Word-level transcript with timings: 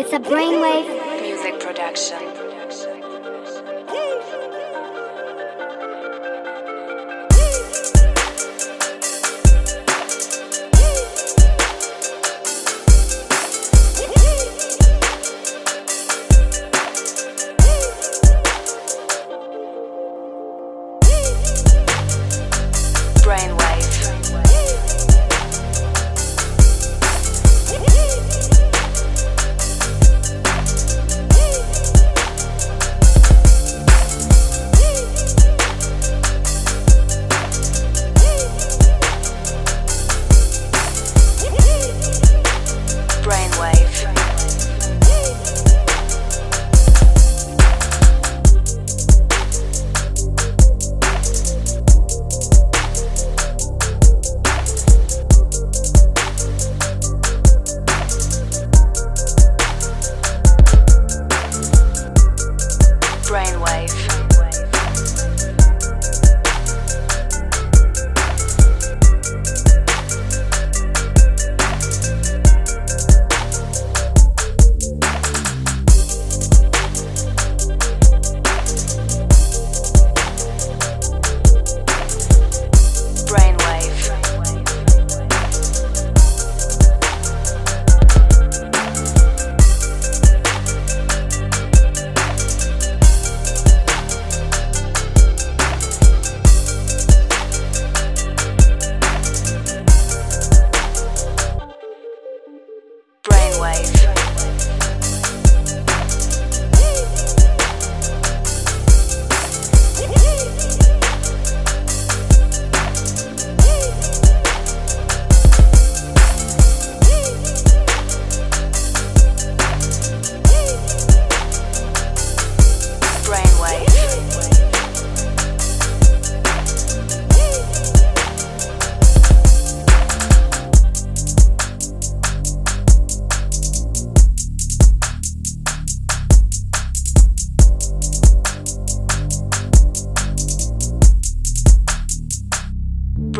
It's 0.00 0.14
a 0.14 0.18
brainwave 0.18 1.20
Music 1.20 1.60
production. 1.60 2.49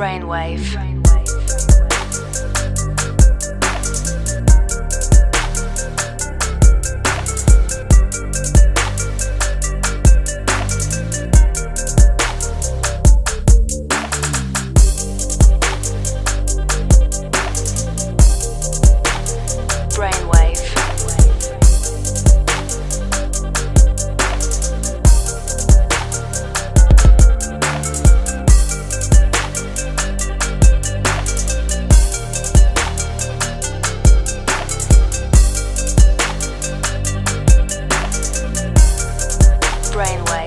Brainwave. 0.00 0.99
brainwave. 40.00 40.39